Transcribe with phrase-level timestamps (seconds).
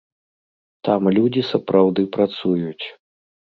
[0.89, 2.85] Там людзі сапраўды працуюць.